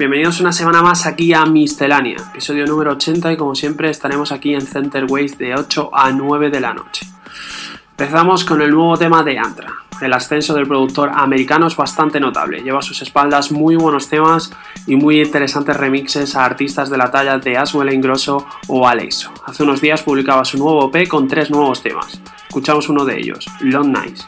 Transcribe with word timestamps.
Bienvenidos 0.00 0.40
una 0.40 0.50
semana 0.50 0.80
más 0.80 1.04
aquí 1.04 1.34
a 1.34 1.44
Miscelánea, 1.44 2.16
episodio 2.30 2.64
número 2.64 2.92
80 2.92 3.34
y 3.34 3.36
como 3.36 3.54
siempre 3.54 3.90
estaremos 3.90 4.32
aquí 4.32 4.54
en 4.54 4.62
Center 4.62 5.04
Waves 5.04 5.36
de 5.36 5.54
8 5.54 5.90
a 5.92 6.10
9 6.10 6.48
de 6.48 6.58
la 6.58 6.72
noche. 6.72 7.06
Empezamos 7.90 8.46
con 8.46 8.62
el 8.62 8.70
nuevo 8.70 8.96
tema 8.96 9.22
de 9.22 9.38
Antra. 9.38 9.68
El 10.00 10.14
ascenso 10.14 10.54
del 10.54 10.66
productor 10.66 11.10
americano 11.12 11.66
es 11.66 11.76
bastante 11.76 12.18
notable, 12.18 12.62
lleva 12.62 12.78
a 12.78 12.82
sus 12.82 13.02
espaldas 13.02 13.52
muy 13.52 13.76
buenos 13.76 14.08
temas 14.08 14.50
y 14.86 14.96
muy 14.96 15.20
interesantes 15.20 15.76
remixes 15.76 16.34
a 16.34 16.46
artistas 16.46 16.88
de 16.88 16.96
la 16.96 17.10
talla 17.10 17.36
de 17.36 17.58
Aswell 17.58 17.92
Ingrosso 17.92 18.46
o 18.68 18.88
Alexo. 18.88 19.30
Hace 19.44 19.64
unos 19.64 19.82
días 19.82 20.02
publicaba 20.02 20.46
su 20.46 20.56
nuevo 20.56 20.90
EP 20.90 21.08
con 21.08 21.28
tres 21.28 21.50
nuevos 21.50 21.82
temas. 21.82 22.18
Escuchamos 22.48 22.88
uno 22.88 23.04
de 23.04 23.18
ellos, 23.18 23.44
Long 23.60 23.88
Nights. 23.88 24.26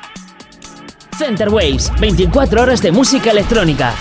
Center 1.17 1.49
Waves, 1.49 1.91
24 1.99 2.61
horas 2.61 2.83
de 2.83 2.93
música 2.93 3.31
electrónica. 3.31 3.95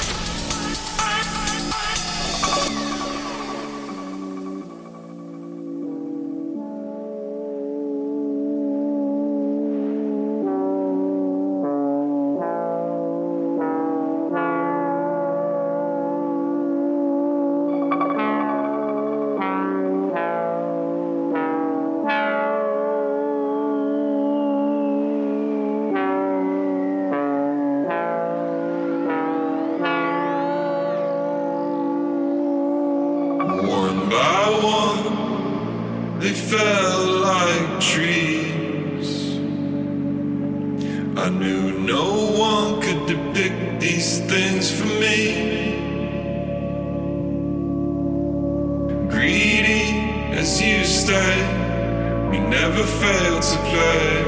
They 36.22 36.34
fell 36.34 37.20
like 37.24 37.80
trees. 37.82 39.10
I 41.18 41.30
knew 41.30 41.80
no 41.80 42.30
one 42.38 42.80
could 42.80 43.08
depict 43.08 43.82
these 43.82 44.20
things 44.30 44.70
for 44.70 44.86
me. 44.86 45.18
Greedy 49.10 49.84
as 50.38 50.62
you 50.62 50.86
stay, 50.86 51.38
we 52.30 52.38
never 52.38 52.84
fail 52.84 53.40
to 53.40 53.58
play. 53.72 54.24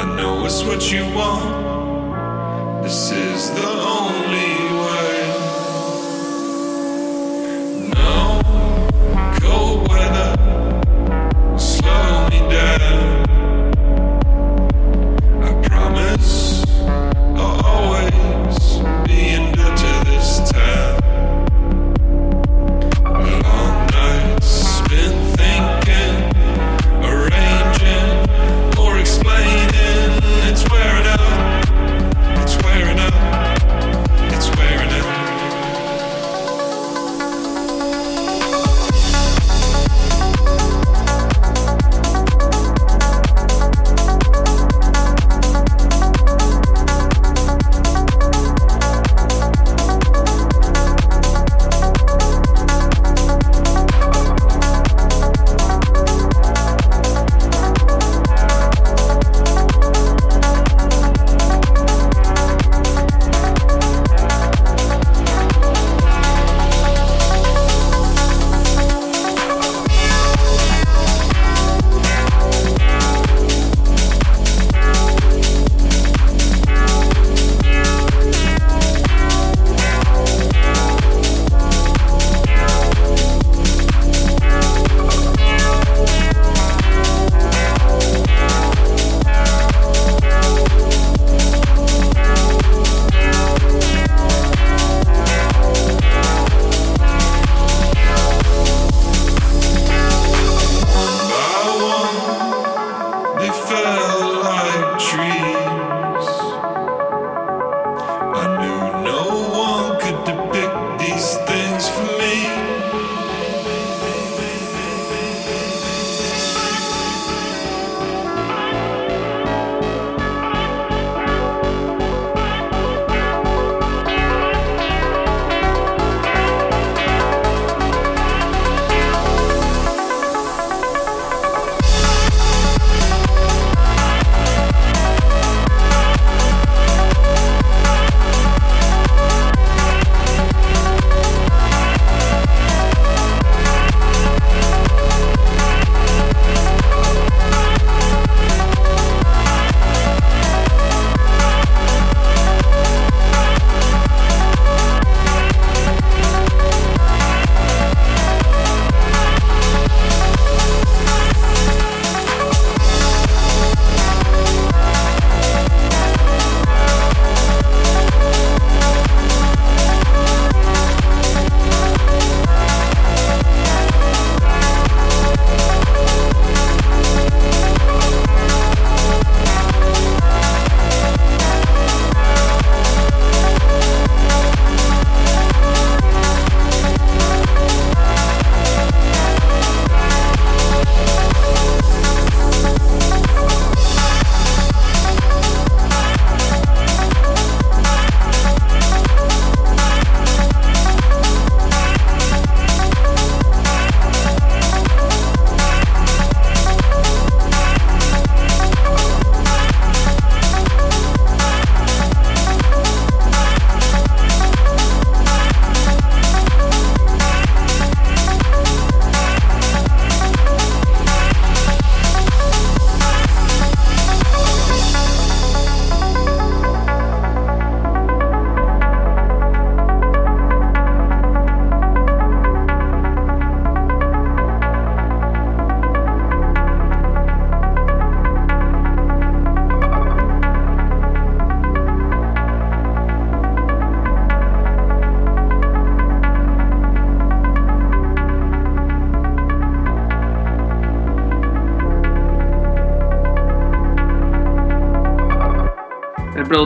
I 0.00 0.16
know 0.16 0.46
it's 0.46 0.64
what 0.64 0.90
you 0.90 1.04
want. 1.14 2.82
This 2.84 3.10
is 3.10 3.50
the 3.50 3.91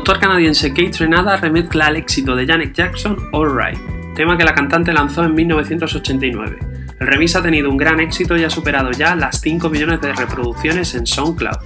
productor 0.06 0.28
canadiense 0.28 0.68
Kate 0.68 0.98
Renada 0.98 1.36
remezcla 1.36 1.88
el 1.88 1.96
éxito 1.96 2.36
de 2.36 2.46
Janet 2.46 2.72
Jackson 2.72 3.28
Alright, 3.32 4.14
tema 4.14 4.38
que 4.38 4.44
la 4.44 4.54
cantante 4.54 4.92
lanzó 4.92 5.24
en 5.24 5.34
1989. 5.34 6.58
El 7.00 7.06
remix 7.08 7.34
ha 7.34 7.42
tenido 7.42 7.68
un 7.68 7.76
gran 7.76 7.98
éxito 7.98 8.36
y 8.36 8.44
ha 8.44 8.50
superado 8.50 8.92
ya 8.92 9.16
las 9.16 9.40
5 9.40 9.68
millones 9.68 10.00
de 10.00 10.12
reproducciones 10.12 10.94
en 10.94 11.08
SoundCloud. 11.08 11.56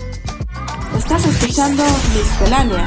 Estás 0.96 1.26
escuchando 1.26 1.84
Miscelánea 2.14 2.84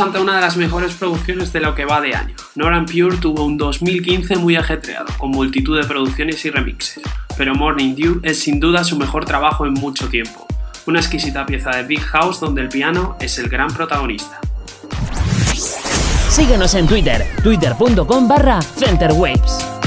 ante 0.00 0.18
una 0.18 0.36
de 0.36 0.40
las 0.40 0.56
mejores 0.56 0.94
producciones 0.94 1.52
de 1.52 1.60
lo 1.60 1.74
que 1.74 1.84
va 1.84 2.00
de 2.00 2.14
año. 2.14 2.34
Noran 2.54 2.86
Pure 2.86 3.18
tuvo 3.18 3.44
un 3.44 3.56
2015 3.56 4.36
muy 4.36 4.56
ajetreado, 4.56 5.06
con 5.18 5.30
multitud 5.30 5.80
de 5.80 5.86
producciones 5.86 6.44
y 6.44 6.50
remixes, 6.50 7.02
pero 7.36 7.54
Morning 7.54 7.94
Dew 7.94 8.20
es 8.22 8.40
sin 8.40 8.60
duda 8.60 8.84
su 8.84 8.96
mejor 8.96 9.24
trabajo 9.24 9.66
en 9.66 9.74
mucho 9.74 10.08
tiempo. 10.08 10.46
Una 10.86 11.00
exquisita 11.00 11.44
pieza 11.44 11.70
de 11.70 11.82
Big 11.82 12.00
House 12.00 12.40
donde 12.40 12.62
el 12.62 12.68
piano 12.68 13.16
es 13.20 13.38
el 13.38 13.48
gran 13.48 13.72
protagonista. 13.72 14.40
Síguenos 16.28 16.74
en 16.74 16.86
Twitter, 16.86 17.26
twitter.com 17.42 18.28
barra 18.28 18.62
centerwaves. 18.62 19.79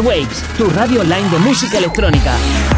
Waves, 0.00 0.42
tu 0.58 0.68
radio 0.70 1.00
online 1.00 1.28
de 1.30 1.38
música 1.38 1.78
electrónica. 1.78 2.75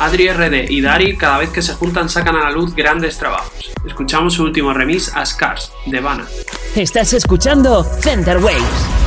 Adri 0.00 0.28
RD 0.30 0.70
y 0.70 0.80
Dari 0.80 1.16
cada 1.16 1.38
vez 1.38 1.50
que 1.50 1.60
se 1.60 1.74
juntan 1.74 2.08
sacan 2.08 2.34
a 2.34 2.44
la 2.44 2.50
luz 2.50 2.74
grandes 2.74 3.18
trabajos. 3.18 3.70
Escuchamos 3.86 4.34
su 4.34 4.44
último 4.44 4.72
remix 4.72 5.14
a 5.14 5.26
Scars, 5.26 5.72
de 5.86 6.00
Vana. 6.00 6.26
Estás 6.74 7.12
escuchando 7.12 7.84
Center 7.84 8.38
Waves. 8.38 8.99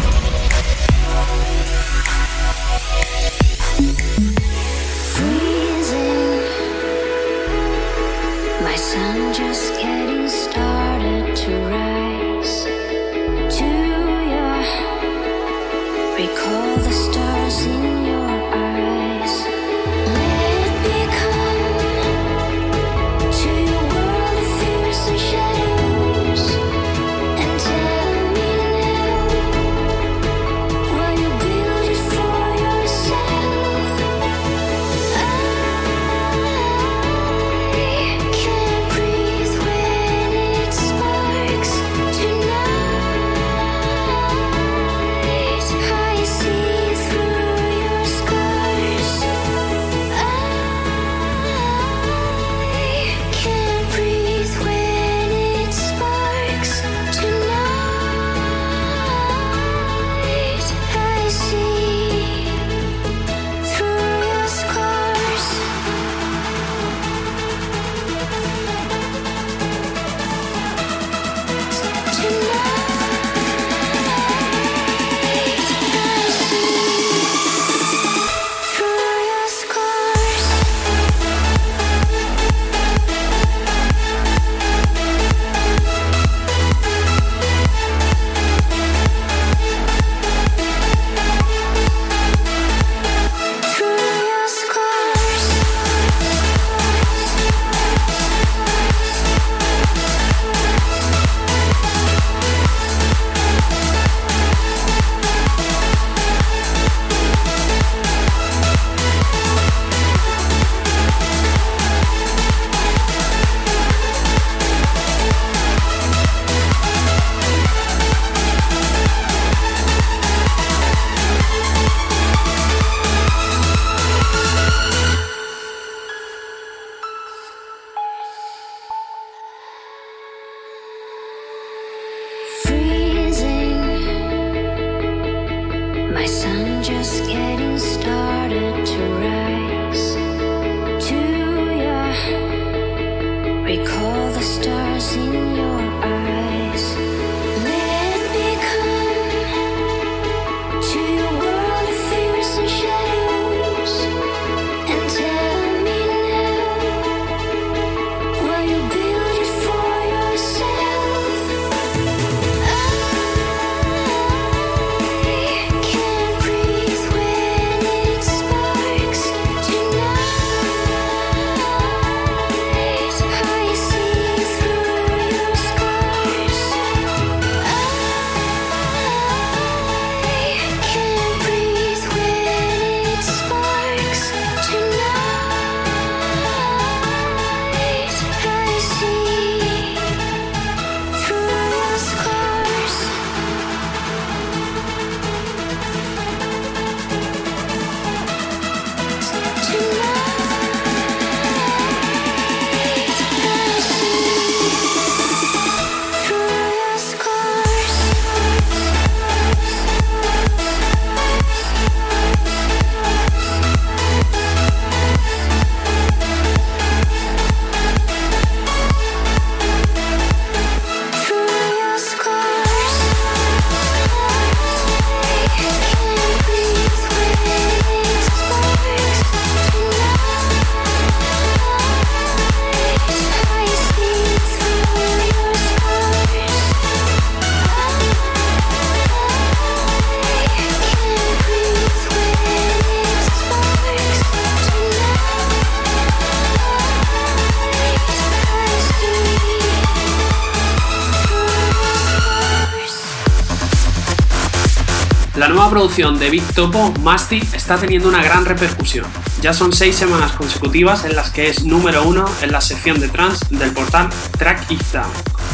Producción 255.74 256.20
de 256.20 256.30
Big 256.30 256.44
Topo, 256.54 256.94
Masti, 257.02 257.42
está 257.52 257.78
teniendo 257.78 258.08
una 258.08 258.22
gran 258.22 258.46
repercusión. 258.46 259.08
Ya 259.42 259.56
son 259.56 259.74
seis 259.74 259.96
semanas 259.96 260.34
consecutivas 260.34 261.04
en 261.04 261.16
las 261.16 261.32
que 261.32 261.50
es 261.50 261.64
número 261.64 262.04
uno 262.04 262.26
en 262.44 262.52
la 262.52 262.62
sección 262.62 263.00
de 263.00 263.08
trance 263.08 263.44
del 263.50 263.72
portal 263.72 264.08
Track. 264.38 264.68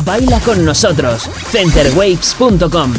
Baila 0.04 0.42
con 0.42 0.66
nosotros, 0.66 1.30
centerwaves.com. 1.52 2.94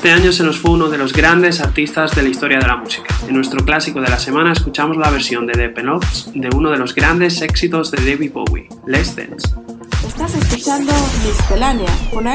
Este 0.00 0.12
año 0.12 0.32
se 0.32 0.44
nos 0.44 0.58
fue 0.58 0.70
uno 0.70 0.88
de 0.88 0.96
los 0.96 1.12
grandes 1.12 1.60
artistas 1.60 2.16
de 2.16 2.22
la 2.22 2.30
historia 2.30 2.58
de 2.58 2.66
la 2.66 2.74
música. 2.74 3.14
En 3.28 3.34
nuestro 3.34 3.62
clásico 3.62 4.00
de 4.00 4.08
la 4.08 4.18
semana 4.18 4.50
escuchamos 4.50 4.96
la 4.96 5.10
versión 5.10 5.46
de 5.46 5.52
The 5.52 5.68
Penops 5.68 6.30
de 6.34 6.48
uno 6.56 6.70
de 6.70 6.78
los 6.78 6.94
grandes 6.94 7.42
éxitos 7.42 7.90
de 7.90 7.98
David 7.98 8.32
Bowie, 8.32 8.66
Let's 8.86 9.14
Dance. 9.14 9.54
Estás 10.08 10.34
escuchando 10.36 10.94
Miscelánea 11.22 11.90
con. 12.14 12.26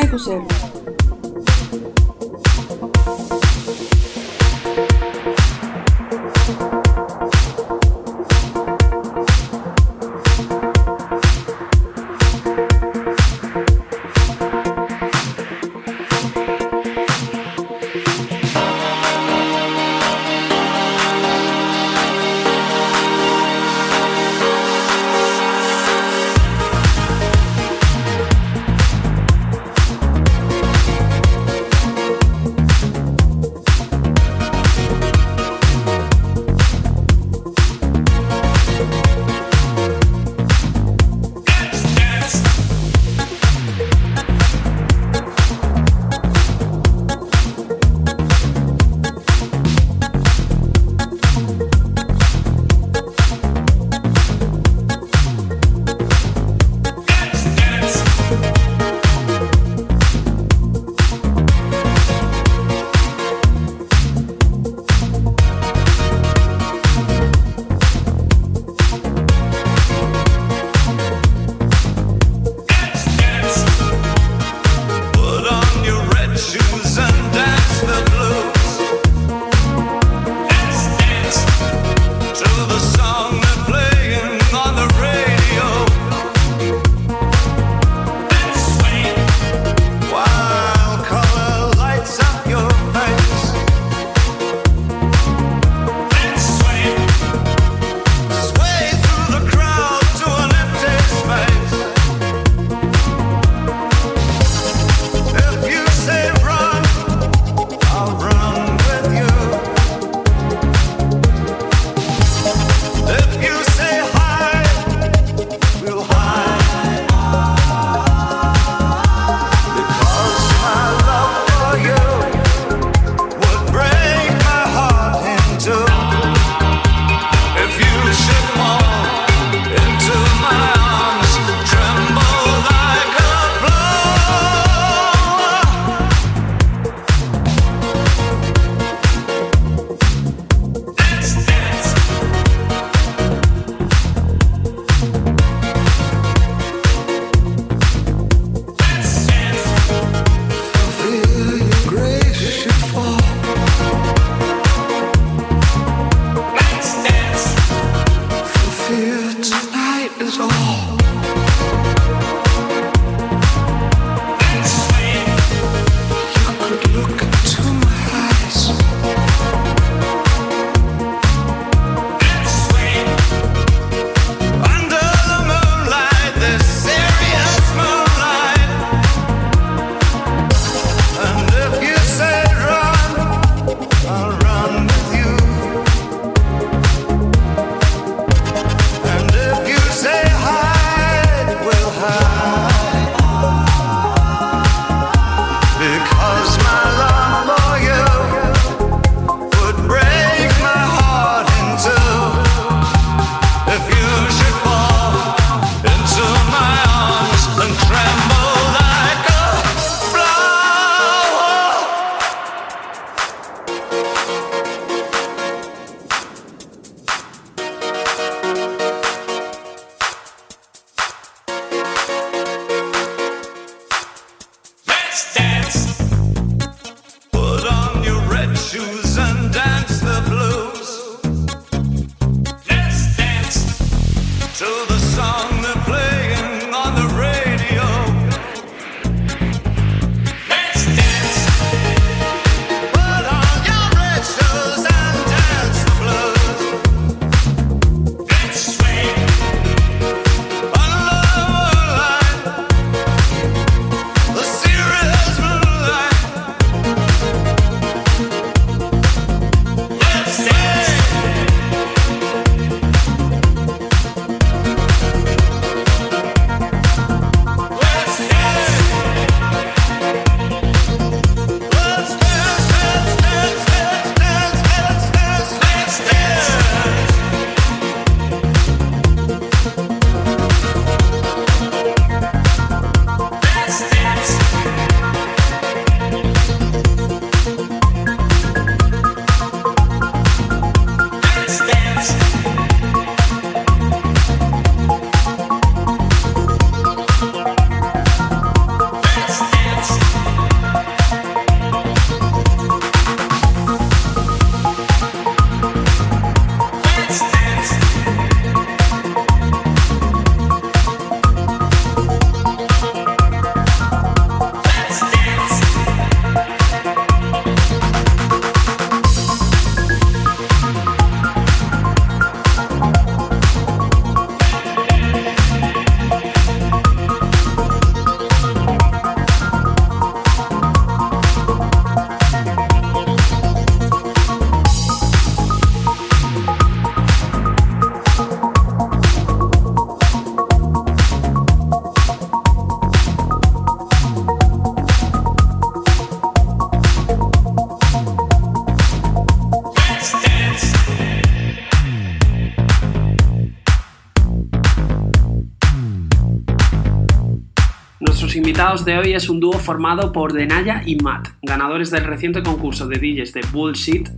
Invitados 358.65 358.85
de 358.85 358.97
hoy 358.97 359.13
es 359.13 359.29
un 359.29 359.39
dúo 359.39 359.53
formado 359.53 360.11
por 360.11 360.33
Denaya 360.33 360.81
y 360.83 360.95
Matt, 360.95 361.27
ganadores 361.43 361.91
del 361.91 362.03
reciente 362.03 362.41
concurso 362.41 362.87
de 362.87 362.97
DJs 362.97 363.33
de 363.33 363.41
Bullshit, 363.51 364.09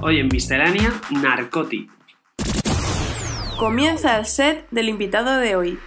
hoy 0.00 0.20
en 0.20 0.28
Miscelánea, 0.28 0.92
Narcoti. 1.10 1.88
Comienza 3.58 4.16
el 4.16 4.26
set 4.26 4.64
del 4.70 4.90
invitado 4.90 5.38
de 5.38 5.56
hoy. 5.56 5.78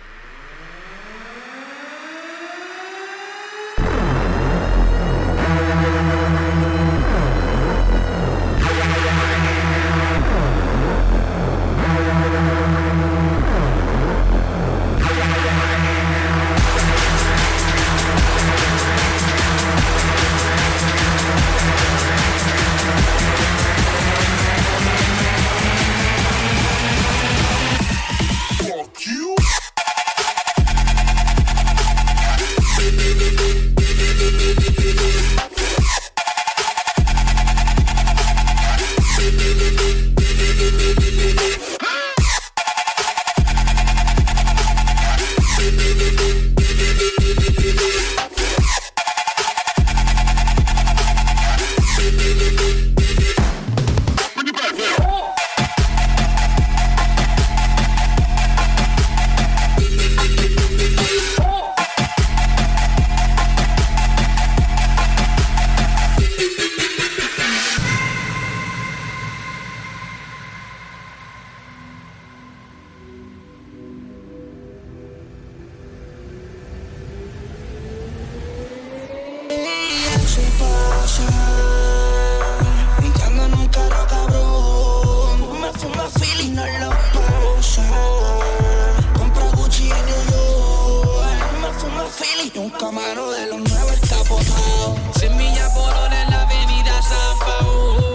Y 92.53 92.57
Un 92.57 92.69
camaro 92.71 93.29
de 93.31 93.47
los 93.47 93.59
nueve 93.59 93.93
está 94.01 94.17
posado. 94.23 94.95
100 95.17 95.38
millas 95.38 95.71
por 95.73 95.93
hora 95.93 96.23
en 96.23 96.31
la 96.31 96.41
avenida 96.41 97.01
San 97.01 97.39
Paul. 97.39 98.09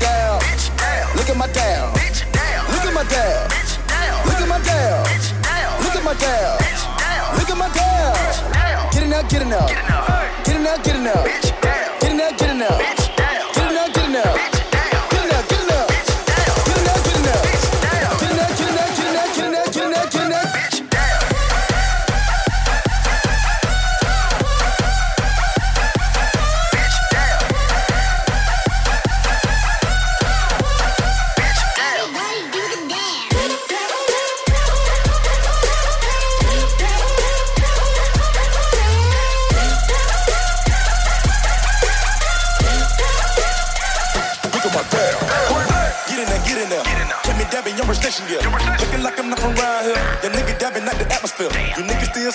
gal. 0.00 0.38
Look 1.16 1.28
at 1.28 1.36
my 1.36 1.48
gal. 1.48 1.92
Look 2.70 2.84
at 2.84 2.94
my 2.94 3.04
gal. 3.04 3.48
Look 4.26 4.40
at 4.40 4.48
my 4.48 4.58
gal. 4.60 5.02
Look 5.82 5.96
at 5.96 6.04
my 6.04 6.14
gal. 6.14 6.58
Look 7.36 7.50
at 7.50 7.56
my 7.56 7.68
gal. 7.74 8.90
Get 8.92 9.02
it 9.02 9.08
now, 9.08 9.22
get 9.22 9.42
it 9.42 9.48
now. 9.48 9.66
Get 10.44 10.56
it 10.56 10.60
now, 10.60 10.76
get 10.78 10.96
it 10.96 11.00
now. 11.00 11.24
Get 12.00 12.10
it 12.10 12.16
now, 12.16 12.30
get 12.30 12.50
it 12.50 12.56
now. 12.56 13.05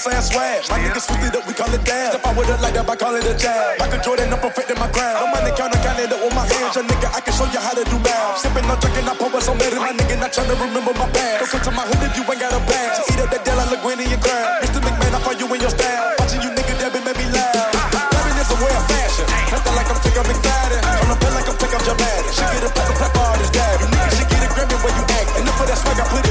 saying 0.02 0.26
swag. 0.26 0.66
My 0.74 0.82
niggas 0.82 1.06
switched 1.06 1.30
it 1.30 1.38
up, 1.38 1.46
we 1.46 1.54
call 1.54 1.70
it 1.70 1.86
dab. 1.86 2.18
If 2.18 2.26
I 2.26 2.34
would 2.34 2.50
have 2.50 2.62
like 2.66 2.74
that, 2.74 2.90
I 2.90 2.96
call 2.98 3.14
it 3.14 3.26
a 3.30 3.38
jab. 3.38 3.78
Michael 3.78 4.02
Jordan, 4.02 4.34
I'm 4.34 4.42
perfect 4.42 4.74
in 4.74 4.78
my 4.82 4.90
craft. 4.90 5.22
No 5.22 5.30
money 5.30 5.54
counter, 5.54 5.78
counted 5.86 6.10
up 6.10 6.18
with 6.26 6.34
my 6.34 6.42
hands. 6.42 6.74
Your 6.74 6.86
nigga, 6.90 7.08
I 7.14 7.22
can 7.22 7.34
show 7.38 7.46
you 7.54 7.62
how 7.62 7.78
to 7.78 7.86
do 7.86 7.98
math. 8.02 8.42
Sipping, 8.42 8.66
I'm 8.66 8.82
drinking, 8.82 9.06
I 9.06 9.14
pour 9.14 9.30
us 9.38 9.46
so 9.46 9.54
many. 9.54 9.78
My 9.78 9.94
nigga, 9.94 10.18
not 10.18 10.34
trying 10.34 10.50
to 10.50 10.58
remember 10.58 10.94
my 10.98 11.06
past. 11.14 11.46
Don't 11.46 11.50
come 11.54 11.64
to 11.70 11.72
my 11.78 11.86
hood 11.86 12.02
if 12.02 12.18
you 12.18 12.26
ain't 12.26 12.42
got 12.42 12.58
a 12.58 12.62
bag. 12.66 12.90
She 12.98 13.14
eat 13.14 13.22
up 13.22 13.30
that 13.30 13.46
deal, 13.46 13.62
I 13.62 13.66
look 13.70 13.86
winning 13.86 14.10
and 14.10 14.22
grab. 14.26 14.66
Mr. 14.66 14.82
McMahon, 14.82 15.14
I 15.14 15.20
find 15.22 15.38
you 15.38 15.48
in 15.54 15.60
your 15.62 15.74
style. 15.74 16.18
Watching 16.18 16.42
you 16.42 16.50
nigga, 16.50 16.74
that 16.82 16.90
be 16.90 17.00
made 17.06 17.18
me 17.22 17.28
laugh. 17.30 17.54
Loving 17.94 18.38
is 18.42 18.50
a 18.50 18.58
way 18.58 18.74
of 18.74 18.86
fashion. 18.90 19.26
Nothing 19.54 19.76
like 19.78 19.86
I'm 19.86 20.00
thick, 20.02 20.18
I'm 20.18 20.30
excited. 20.34 20.82
On 20.82 21.08
the 21.14 21.18
pill 21.22 21.34
like 21.38 21.46
I'm 21.46 21.58
thick, 21.62 21.74
I'm 21.78 21.84
dramatic. 21.86 22.34
She 22.34 22.42
get 22.50 22.66
a 22.66 22.70
platinum, 22.74 22.98
plaque, 22.98 23.18
all 23.22 23.38
this 23.38 23.54
dab. 23.54 23.78
You 23.78 23.88
niggas 23.94 24.18
should 24.18 24.30
get 24.34 24.42
a 24.42 24.50
Grammy 24.50 24.78
where 24.82 24.96
you 24.98 25.06
act. 25.14 25.30
And 25.38 25.46
Enough 25.46 25.62
of 25.62 25.68
that 25.70 25.78
swag, 25.78 26.00
I 26.02 26.06
put 26.10 26.26
it 26.26 26.31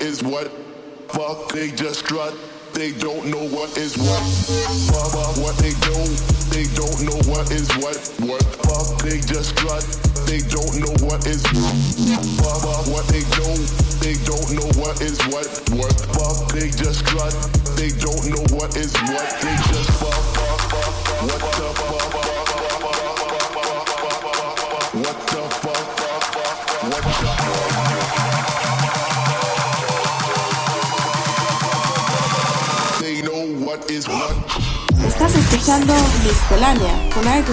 Is 0.00 0.22
what. 0.22 0.46
Fuck, 1.08 1.52
they 1.52 1.72
just 1.72 2.06
strut. 2.06 2.32
They 2.72 2.92
don't 2.92 3.26
know 3.26 3.48
what 3.48 3.76
is 3.76 3.96
what. 3.98 4.22
Fuck, 4.94 5.36
what 5.42 5.56
they 5.58 5.74
do. 5.82 5.98
They 6.54 6.70
don't 6.78 7.02
know 7.02 7.18
what 7.26 7.50
is 7.50 7.66
what. 7.82 7.98
What? 8.22 8.42
Fuck, 8.62 9.02
they 9.02 9.18
just 9.18 9.58
strut. 9.58 9.82
They 10.26 10.38
don't 10.38 10.78
know 10.78 10.94
what 11.04 11.26
is 11.26 11.42
what. 11.50 11.74
Fuck, 12.38 12.86
what 12.94 13.06
they 13.08 13.26
do. 13.34 13.48
They 13.98 14.14
don't 14.22 14.54
know 14.54 14.70
what 14.80 15.00
is 15.02 15.18
what. 15.34 15.50
What? 15.74 15.98
Fuck, 16.14 16.52
they 16.52 16.70
just 16.70 17.04
strut. 17.04 17.34
They 17.74 17.90
don't 17.98 18.30
know 18.30 18.44
what 18.56 18.76
is 18.76 18.94
what. 19.10 19.28
They 19.42 19.56
just 19.72 19.90
fuck, 19.98 20.14
fuck, 20.38 20.60
fuck, 20.70 21.26
what 21.26 21.40
the 21.40 21.74
fuck. 21.74 22.67
Estás 33.98 35.34
escuchando 35.34 35.92
Miscelánea 36.22 37.10
con 37.12 37.26
Aedu 37.26 37.52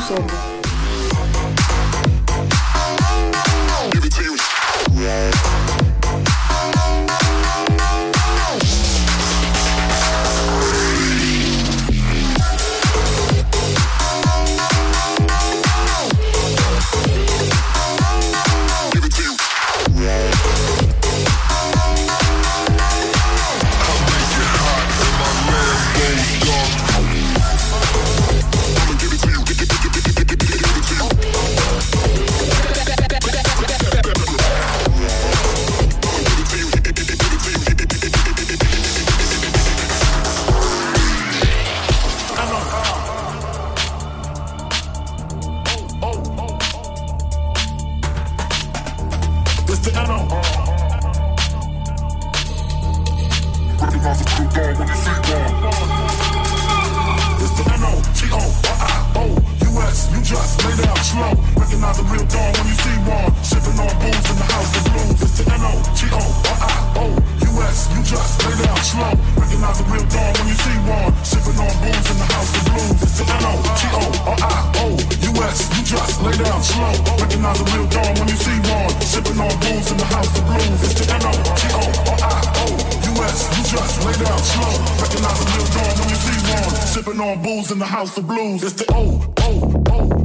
it 60.80 60.88
out 60.88 60.99
slow. 60.99 61.32
Recognize 61.55 61.97
the 61.97 62.05
real 62.11 62.26
dawn 62.26 62.51
when 62.55 62.67
you 62.67 62.78
see 62.80 62.97
one. 63.07 63.32
Sipping 63.43 63.80
on 63.80 63.93
booze 64.01 64.28
in 64.30 64.38
the 64.39 64.47
house 64.51 64.71
of 64.76 64.84
blues. 64.91 65.21
It's 65.21 65.36
the 65.39 65.45
N-O-T-O-R-I-O. 65.55 67.05
U-S, 67.49 67.80
you 67.95 68.01
just 68.03 68.43
lay 68.45 68.53
it 68.53 68.67
out 68.67 68.84
slow. 68.84 69.13
Recognize 69.39 69.78
the 69.80 69.86
real 69.91 70.07
dawn 70.11 70.32
when 70.36 70.47
you 70.47 70.57
see 70.59 70.78
one. 70.86 71.11
Sipping 71.23 71.59
on 71.59 71.73
booze 71.82 72.07
in 72.11 72.17
the 72.19 72.28
house 72.34 72.51
of 72.55 72.63
blues. 72.65 72.97
It's 73.01 73.15
the 73.19 73.26
N-O-T-O-R-I-O. 73.26 74.86
You 75.26 75.84
just 75.84 76.21
laid 76.23 76.41
out 76.47 76.63
slow. 76.63 76.93
Recognize 77.21 77.59
the 77.59 77.65
real 77.71 77.88
dawn 77.88 78.13
when 78.17 78.28
you 78.28 78.36
see 78.36 78.59
one. 78.71 78.89
Sipping 79.01 79.39
on 79.39 79.53
booze 79.59 79.91
in 79.91 79.97
the 79.97 80.05
house 80.05 80.38
of 80.38 80.45
blues. 80.45 80.82
It's 80.82 80.93
the 80.99 81.05
N-O-T-O-R-I-O. 81.13 82.65
You 83.05 83.63
just 83.63 84.05
laid 84.05 84.28
out 84.28 84.39
slow. 84.39 84.73
Recognize 85.01 85.39
the 85.39 85.45
real 85.53 85.67
dawn 85.76 85.93
when 85.99 86.09
you 86.09 86.15
see 86.15 86.39
one. 86.51 86.76
Sipping 86.88 87.19
on 87.19 87.41
booze 87.43 87.71
in 87.71 87.80
the 87.80 87.86
house 87.86 88.17
of 88.17 88.28
blues. 88.28 88.63
It's 88.63 88.73
the 88.73 88.86
O, 88.93 89.21
O, 89.39 89.84
O. 89.91 90.24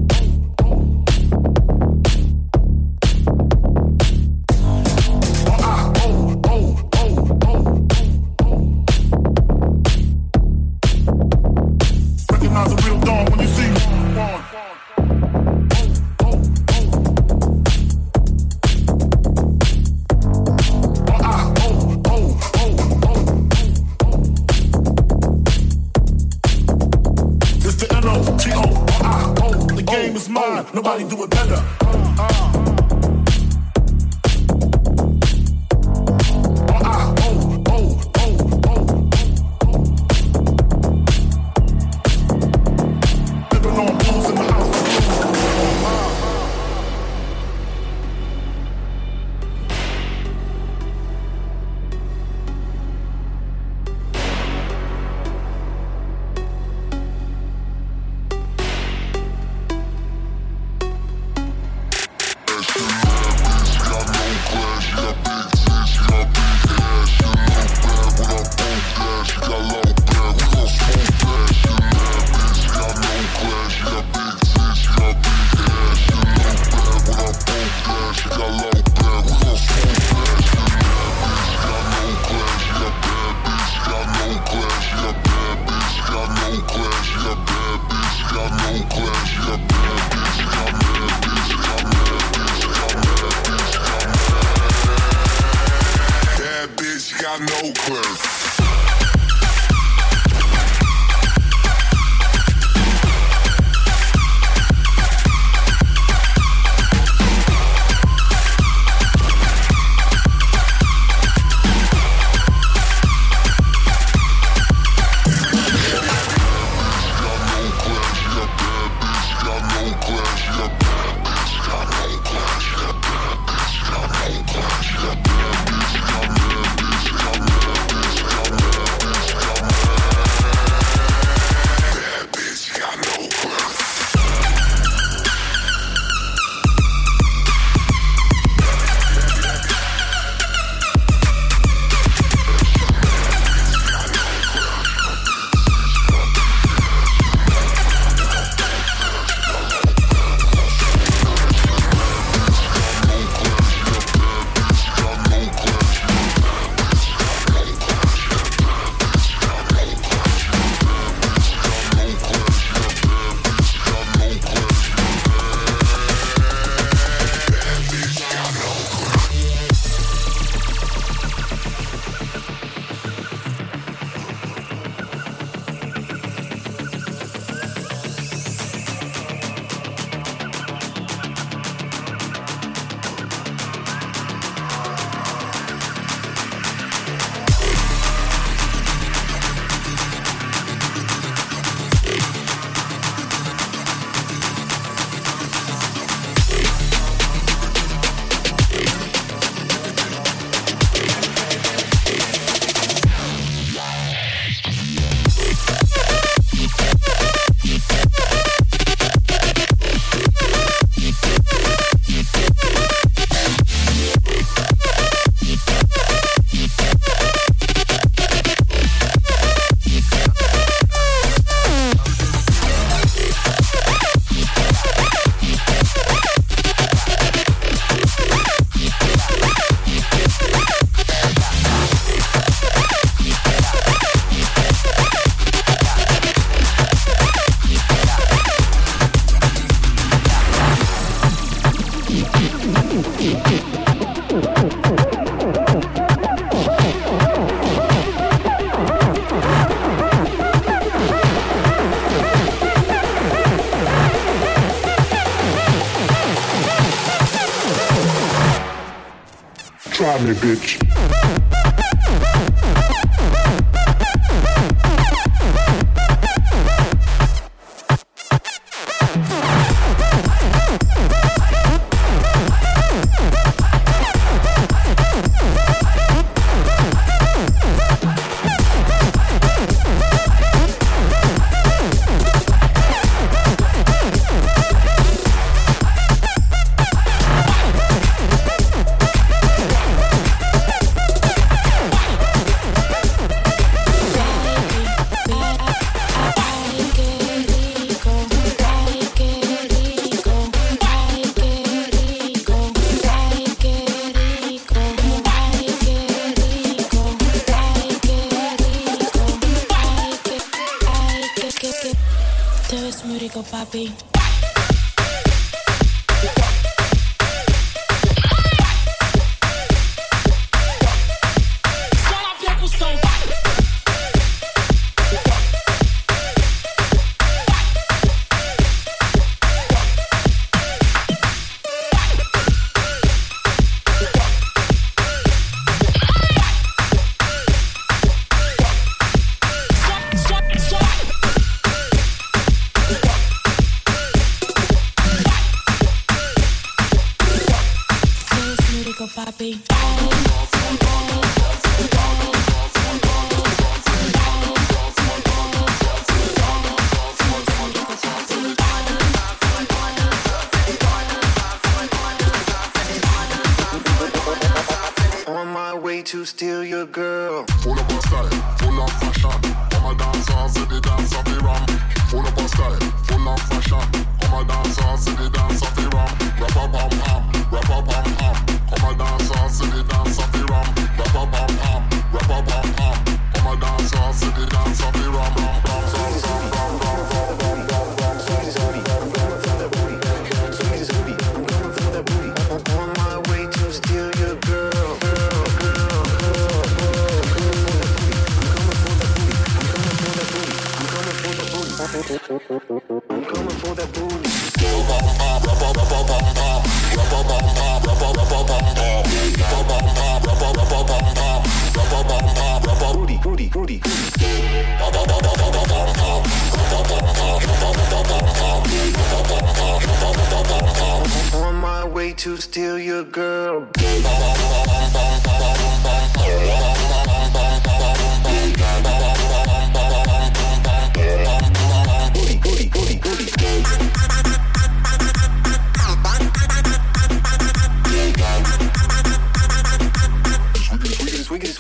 bitch. 260.41 260.80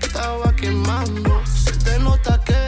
estaba 0.00 0.54
quemando. 0.56 1.42
Se 1.46 1.72
te 1.72 1.98
nota 1.98 2.40
que, 2.44 2.62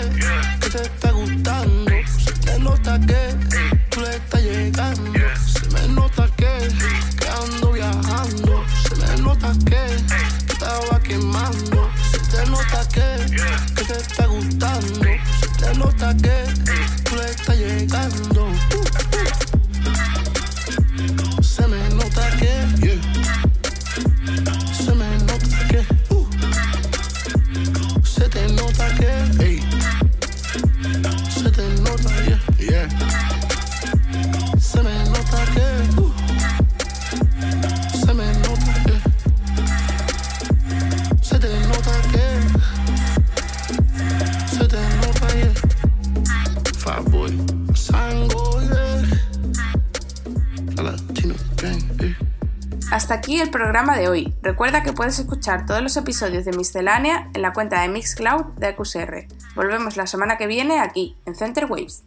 que 0.61 0.70
te 0.70 0.82
está 0.82 1.11
gustando. 1.11 1.90
Se 2.18 2.32
te 2.32 2.59
nota 2.59 3.00
que, 3.00 3.34
tú 3.90 4.00
le 4.00 4.16
estás 4.16 4.42
llegando. 4.42 5.20
Se 5.46 5.68
me 5.70 5.88
nota 5.88 6.28
que, 6.36 6.68
que 7.18 7.28
ando 7.28 7.72
viajando. 7.72 8.64
Se 8.88 8.96
me 8.96 9.22
nota 9.22 9.52
que, 9.64 9.82
que 10.46 10.52
estaba 10.52 11.00
quemando. 11.00 11.90
Se 12.11 12.18
te 12.18 12.50
nota 12.50 12.88
que, 12.88 13.36
que 13.74 13.84
te 13.84 13.96
está 13.98 14.26
gustando. 14.26 15.05
Se 15.40 15.48
te 15.59 15.78
nota 15.78 16.16
que, 16.16 16.44
tú 17.05 17.16
le 17.16 17.30
estás 17.30 17.57
llegando. 17.57 18.63
Eh. 32.74 33.14
Hasta 52.90 53.14
aquí 53.14 53.40
el 53.40 53.50
programa 53.50 53.98
de 53.98 54.08
hoy. 54.08 54.32
Recuerda 54.40 54.84
que 54.84 54.92
puedes 54.92 55.18
escuchar 55.18 55.66
todos 55.66 55.82
los 55.82 55.96
episodios 55.96 56.44
de 56.44 56.52
Miscelánea 56.52 57.28
en 57.34 57.42
la 57.42 57.52
cuenta 57.52 57.82
de 57.82 57.88
Mixcloud 57.88 58.54
de 58.56 58.76
QSR. 58.76 59.26
Volvemos 59.56 59.96
la 59.96 60.06
semana 60.06 60.36
que 60.36 60.46
viene 60.46 60.78
aquí, 60.78 61.16
en 61.26 61.34
Center 61.34 61.66
Waves. 61.66 62.04